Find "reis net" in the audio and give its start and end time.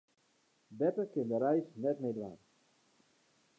1.43-1.97